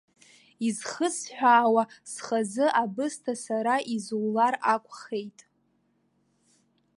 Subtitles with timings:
[0.67, 5.39] Изхысҳәаауа, схазы абысҭа сара изулар акәхеит.